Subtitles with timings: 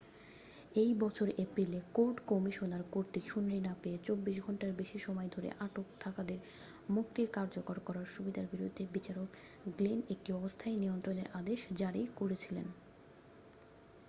[0.75, 5.87] এই বছরের এপ্রিলে কোর্ট কমিশনার কর্তৃক শুনানি না পেয়ে 24 ঘণ্টারও বেশি সময় ধরে আটক
[5.99, 6.39] থাকাদের
[6.89, 9.29] মুক্তি কার্যকর করার সুবিধার বিরুদ্ধে বিচারক
[9.77, 12.67] গ্লেন একটি অস্থায়ী নিয়ন্ত্রণের আদেশ জারি করেছিলেন